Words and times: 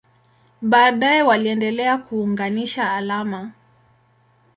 Baadaye 0.61 1.21
waliendelea 1.21 1.97
kuunganisha 1.97 2.93
alama. 2.93 3.51